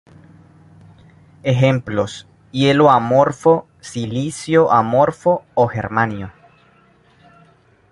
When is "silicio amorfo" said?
3.81-5.43